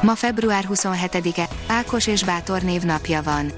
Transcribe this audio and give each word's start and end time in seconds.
Ma 0.00 0.14
február 0.14 0.68
27-e, 0.72 1.48
Ákos 1.66 2.06
és 2.06 2.24
Bátor 2.24 2.62
névnapja 2.62 3.22
van. 3.22 3.52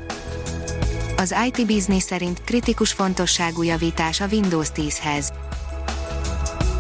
Az 1.17 1.35
IT 1.47 1.67
Business 1.67 2.03
szerint 2.03 2.45
kritikus 2.45 2.93
fontosságú 2.93 3.63
javítás 3.63 4.21
a 4.21 4.27
Windows 4.31 4.69
10-hez. 4.75 5.29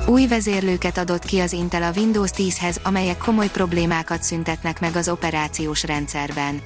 Új 0.06 0.26
vezérlőket 0.26 0.98
adott 0.98 1.24
ki 1.24 1.38
az 1.38 1.52
Intel 1.52 1.82
a 1.82 1.92
Windows 1.96 2.30
10-hez, 2.36 2.82
amelyek 2.82 3.18
komoly 3.18 3.50
problémákat 3.50 4.22
szüntetnek 4.22 4.80
meg 4.80 4.96
az 4.96 5.08
operációs 5.08 5.82
rendszerben. 5.82 6.60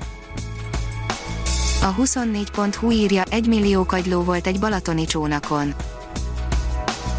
A 1.82 1.95
24.hu 1.95 2.90
írja, 2.90 3.23
1 3.30 3.46
millió 3.46 3.84
kagyló 3.84 4.23
volt 4.23 4.46
egy 4.46 4.59
balatoni 4.59 5.04
csónakon 5.04 5.74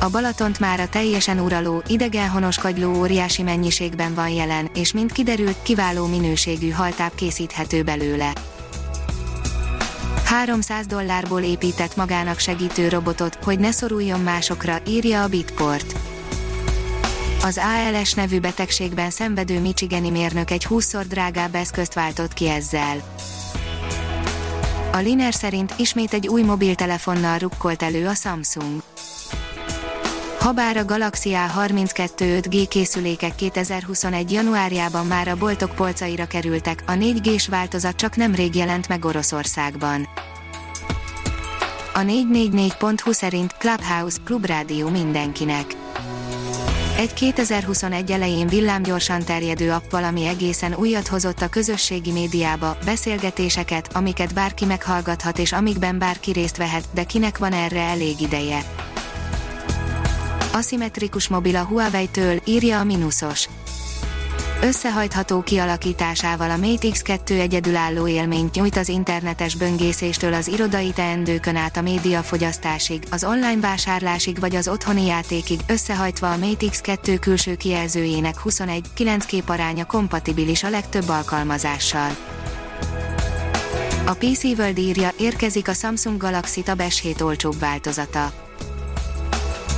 a 0.06 0.10
Balatont 0.10 0.60
már 0.60 0.80
a 0.80 0.90
teljesen 0.90 1.40
uraló, 1.40 1.84
idegenhonos 1.88 2.58
kagyló 2.58 2.98
óriási 2.98 3.42
mennyiségben 3.42 4.14
van 4.14 4.30
jelen, 4.30 4.70
és 4.74 4.94
mint 4.94 5.12
kiderült, 5.12 5.56
kiváló 5.62 6.06
minőségű 6.06 6.70
haltáp 6.70 7.16
készíthető 7.16 7.84
belőle. 7.84 8.34
300 10.26 10.86
dollárból 10.86 11.42
épített 11.42 11.96
magának 11.96 12.40
segítő 12.40 12.90
robotot, 12.90 13.38
hogy 13.44 13.60
ne 13.60 13.72
szoruljon 13.72 14.20
másokra, 14.20 14.78
írja 14.88 15.24
a 15.24 15.28
Bitport. 15.28 15.96
Az 17.44 17.58
ALS 17.58 18.14
nevű 18.14 18.40
betegségben 18.40 19.10
szenvedő 19.10 19.60
Michigani 19.60 20.10
mérnök 20.10 20.52
egy 20.52 20.68
20-szor 20.70 21.04
drágább 21.08 21.56
eszközt 21.56 21.94
váltott 21.94 22.34
ki 22.34 22.50
ezzel. 22.50 23.16
A 24.92 24.98
Liner 24.98 25.34
szerint 25.34 25.74
ismét 25.78 26.14
egy 26.14 26.28
új 26.28 26.42
mobiltelefonnal 26.42 27.38
rukkolt 27.38 27.84
elő 27.84 28.08
a 28.08 28.14
Samsung. 28.14 28.82
Habár 30.46 30.78
a 30.78 30.86
Galaxy 30.86 31.32
A32 31.34 32.10
5G 32.18 32.66
készülékek 32.70 33.36
2021. 33.36 34.32
januárjában 34.32 35.06
már 35.06 35.28
a 35.28 35.36
boltok 35.36 35.76
polcaira 35.76 36.26
kerültek, 36.26 36.84
a 36.88 36.92
4G-s 36.92 37.48
változat 37.48 37.96
csak 37.96 38.16
nemrég 38.16 38.56
jelent 38.56 38.88
meg 38.88 39.06
Oroszországban. 39.06 40.08
A 41.94 42.00
444.hu 42.00 43.12
szerint 43.12 43.56
Clubhouse 43.58 44.18
klubrádió 44.26 44.90
mindenkinek. 44.90 45.66
Egy 46.98 47.14
2021 47.14 48.12
elején 48.12 48.48
villámgyorsan 48.48 49.24
terjedő 49.24 49.72
app 49.72 49.92
valami 49.92 50.26
egészen 50.26 50.76
újat 50.76 51.08
hozott 51.08 51.42
a 51.42 51.50
közösségi 51.50 52.12
médiába, 52.12 52.78
beszélgetéseket, 52.86 53.90
amiket 53.94 54.34
bárki 54.34 54.66
meghallgathat 54.66 55.40
és 55.40 55.52
amikben 55.52 56.00
bárki 56.00 56.32
részt 56.32 56.58
vehet, 56.58 56.86
de 56.94 57.04
kinek 57.04 57.38
van 57.38 57.52
erre 57.52 57.82
elég 57.82 58.22
ideje 58.22 58.85
aszimmetrikus 60.56 61.28
mobil 61.28 61.56
a 61.56 61.64
Huawei-től, 61.64 62.42
írja 62.46 62.80
a 62.80 62.84
Minusos. 62.84 63.50
Összehajtható 64.62 65.42
kialakításával 65.42 66.50
a 66.50 66.58
Mate 66.58 66.88
X2 66.88 67.30
egyedülálló 67.30 68.08
élményt 68.08 68.56
nyújt 68.56 68.78
az 68.78 68.90
internetes 68.90 69.56
böngészéstől 69.56 70.34
az 70.34 70.48
irodai 70.48 70.92
teendőkön 70.92 71.56
át 71.56 71.78
a 71.78 71.82
médiafogyasztásig, 71.82 73.04
az 73.12 73.24
online 73.24 73.60
vásárlásig 73.60 74.40
vagy 74.40 74.56
az 74.56 74.68
otthoni 74.68 75.06
játékig, 75.06 75.60
összehajtva 75.68 76.32
a 76.32 76.38
Mate 76.38 76.66
X2 76.66 77.18
külső 77.20 77.56
kijelzőjének 77.56 78.36
21-9 78.44 79.24
képaránya 79.28 79.86
kompatibilis 79.86 80.64
a 80.64 80.70
legtöbb 80.70 81.10
alkalmazással. 81.10 82.10
A 84.06 84.14
PC 84.14 84.44
World 84.44 84.78
írja, 84.78 85.12
érkezik 85.18 85.68
a 85.68 85.74
Samsung 85.74 86.18
Galaxy 86.18 86.64
Tab 86.64 86.82
S7 86.82 87.24
olcsóbb 87.24 87.60
változata 87.60 88.44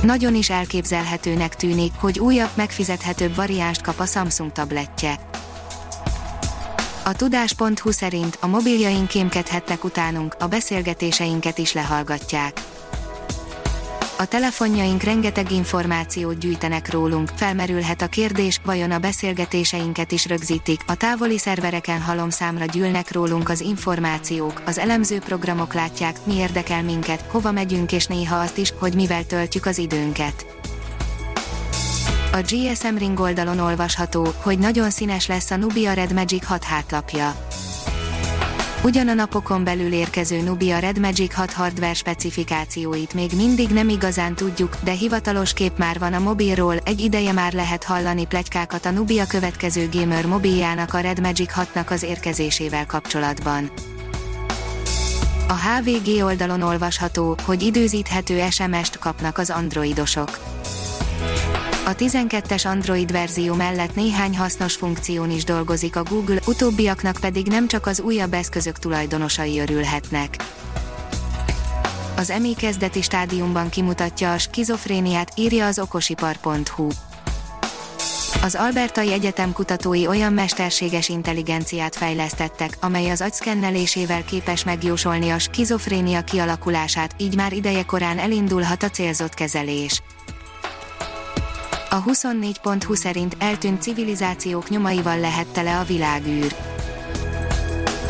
nagyon 0.02 0.34
is 0.34 0.50
elképzelhetőnek 0.50 1.56
tűnik, 1.56 1.92
hogy 1.98 2.18
újabb, 2.18 2.50
megfizethetőbb 2.54 3.34
variánst 3.34 3.82
kap 3.82 3.98
a 3.98 4.06
Samsung 4.06 4.52
tabletje. 4.52 5.14
A 7.04 7.12
tudás.hu 7.12 7.90
szerint 7.90 8.38
a 8.40 8.46
mobiljaink 8.46 9.08
kémkedhetnek 9.08 9.84
utánunk, 9.84 10.36
a 10.38 10.46
beszélgetéseinket 10.46 11.58
is 11.58 11.72
lehallgatják. 11.72 12.60
A 14.20 14.26
telefonjaink 14.26 15.02
rengeteg 15.02 15.52
információt 15.52 16.38
gyűjtenek 16.38 16.92
rólunk, 16.92 17.30
felmerülhet 17.34 18.02
a 18.02 18.06
kérdés, 18.06 18.60
vajon 18.64 18.90
a 18.90 18.98
beszélgetéseinket 18.98 20.12
is 20.12 20.26
rögzítik, 20.26 20.80
a 20.86 20.94
távoli 20.94 21.38
szervereken 21.38 22.00
halomszámra 22.00 22.64
gyűlnek 22.64 23.12
rólunk 23.12 23.48
az 23.48 23.60
információk, 23.60 24.62
az 24.66 24.78
elemző 24.78 25.18
programok 25.18 25.74
látják, 25.74 26.16
mi 26.24 26.34
érdekel 26.34 26.82
minket, 26.82 27.24
hova 27.28 27.52
megyünk 27.52 27.92
és 27.92 28.06
néha 28.06 28.36
azt 28.36 28.58
is, 28.58 28.72
hogy 28.78 28.94
mivel 28.94 29.26
töltjük 29.26 29.66
az 29.66 29.78
időnket. 29.78 30.46
A 32.32 32.40
GSM 32.40 32.96
Ring 32.96 33.20
oldalon 33.20 33.58
olvasható, 33.58 34.28
hogy 34.42 34.58
nagyon 34.58 34.90
színes 34.90 35.26
lesz 35.26 35.50
a 35.50 35.56
Nubia 35.56 35.92
Red 35.92 36.12
Magic 36.12 36.46
6 36.46 36.64
hátlapja 36.64 37.46
Ugyan 38.82 39.08
a 39.08 39.14
napokon 39.14 39.64
belül 39.64 39.92
érkező 39.92 40.42
Nubia 40.42 40.78
Red 40.78 40.98
Magic 40.98 41.34
6 41.34 41.52
hardware 41.52 41.94
specifikációit 41.94 43.14
még 43.14 43.30
mindig 43.36 43.68
nem 43.68 43.88
igazán 43.88 44.34
tudjuk, 44.34 44.76
de 44.84 44.90
hivatalos 44.90 45.52
kép 45.52 45.78
már 45.78 45.98
van 45.98 46.12
a 46.12 46.18
mobilról, 46.18 46.76
egy 46.84 47.00
ideje 47.00 47.32
már 47.32 47.52
lehet 47.52 47.84
hallani 47.84 48.26
plegykákat 48.26 48.86
a 48.86 48.90
Nubia 48.90 49.26
következő 49.26 49.88
gamer 49.92 50.26
mobiljának 50.26 50.94
a 50.94 50.98
Red 50.98 51.20
Magic 51.20 51.52
6-nak 51.56 51.90
az 51.90 52.02
érkezésével 52.02 52.86
kapcsolatban. 52.86 53.70
A 55.48 55.54
HVG 55.54 56.24
oldalon 56.24 56.62
olvasható, 56.62 57.36
hogy 57.44 57.62
időzíthető 57.62 58.40
SMS-t 58.50 58.98
kapnak 58.98 59.38
az 59.38 59.50
androidosok. 59.50 60.38
A 61.88 61.94
12-es 61.94 62.66
Android 62.66 63.12
verzió 63.12 63.54
mellett 63.54 63.94
néhány 63.94 64.36
hasznos 64.36 64.74
funkción 64.74 65.30
is 65.30 65.44
dolgozik 65.44 65.96
a 65.96 66.02
Google, 66.02 66.38
utóbbiaknak 66.46 67.16
pedig 67.20 67.46
nem 67.46 67.68
csak 67.68 67.86
az 67.86 68.00
újabb 68.00 68.32
eszközök 68.32 68.78
tulajdonosai 68.78 69.60
örülhetnek. 69.60 70.36
Az 72.16 72.30
EMI 72.30 72.54
kezdeti 72.54 73.02
stádiumban 73.02 73.68
kimutatja 73.68 74.32
a 74.32 74.38
skizofréniát, 74.38 75.32
írja 75.36 75.66
az 75.66 75.78
okosipar.hu. 75.78 76.88
Az 78.42 78.54
Albertai 78.54 79.12
Egyetem 79.12 79.52
kutatói 79.52 80.06
olyan 80.06 80.32
mesterséges 80.32 81.08
intelligenciát 81.08 81.96
fejlesztettek, 81.96 82.76
amely 82.80 83.10
az 83.10 83.20
agyszkennelésével 83.20 84.24
képes 84.24 84.64
megjósolni 84.64 85.30
a 85.30 85.38
skizofrénia 85.38 86.22
kialakulását, 86.22 87.14
így 87.18 87.36
már 87.36 87.52
ideje 87.52 87.82
korán 87.82 88.18
elindulhat 88.18 88.82
a 88.82 88.88
célzott 88.88 89.34
kezelés. 89.34 90.02
A 91.90 92.02
24.20 92.02 92.94
szerint 92.94 93.36
eltűnt 93.38 93.82
civilizációk 93.82 94.68
nyomaival 94.68 95.18
lehet 95.18 95.46
tele 95.46 95.78
a 95.78 95.84
világűr. 95.84 96.54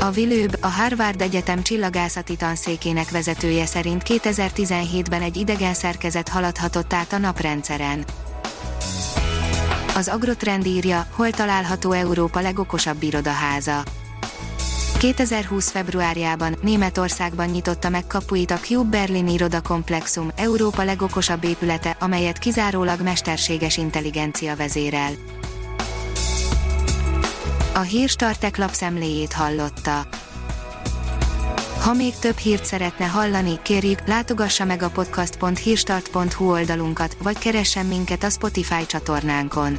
A 0.01 0.11
Vilőb, 0.11 0.57
a 0.61 0.67
Harvard 0.67 1.21
Egyetem 1.21 1.63
csillagászati 1.63 2.37
tanszékének 2.37 3.11
vezetője 3.11 3.67
szerint 3.67 4.03
2017-ben 4.07 5.23
egy 5.23 5.37
idegen 5.37 5.75
szerkezet 5.75 6.29
haladhatott 6.29 6.93
át 6.93 7.13
a 7.13 7.19
naprendszeren. 7.19 8.05
Az 9.97 10.09
Agrotrend 10.09 10.67
írja, 10.67 11.07
hol 11.15 11.31
található 11.31 11.93
Európa 11.93 12.41
legokosabb 12.41 13.03
irodaháza. 13.03 13.83
2020. 14.99 15.71
februárjában 15.71 16.57
Németországban 16.63 17.49
nyitotta 17.49 17.89
meg 17.89 18.07
kapuit 18.07 18.51
a 18.51 18.57
Cube 18.57 18.89
Berlin 18.89 19.29
irodakomplexum, 19.29 20.31
Európa 20.37 20.85
legokosabb 20.85 21.45
épülete, 21.45 21.97
amelyet 22.01 22.39
kizárólag 22.39 23.01
mesterséges 23.03 23.77
intelligencia 23.77 24.57
vezérel. 24.57 25.13
A 27.75 27.81
Hírstartek 27.81 28.57
lapszemléjét 28.57 29.33
hallotta. 29.33 30.07
Ha 31.81 31.93
még 31.93 32.15
több 32.15 32.37
hírt 32.37 32.65
szeretne 32.65 33.07
hallani, 33.07 33.59
kérjük, 33.63 34.07
látogassa 34.07 34.65
meg 34.65 34.83
a 34.83 34.91
podcast.hírstart.hu 34.91 36.51
oldalunkat, 36.51 37.17
vagy 37.23 37.39
keressen 37.39 37.87
minket 37.87 38.25
a 38.25 38.31
Spotify 38.31 38.87
csatornánkon 38.87 39.79